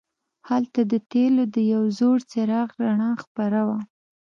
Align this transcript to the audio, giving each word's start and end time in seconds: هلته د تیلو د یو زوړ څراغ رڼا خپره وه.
هلته 0.49 0.81
د 0.91 0.93
تیلو 1.11 1.43
د 1.55 1.57
یو 1.73 1.83
زوړ 1.99 2.17
څراغ 2.31 2.69
رڼا 2.83 3.11
خپره 3.23 3.59
وه. 3.67 3.77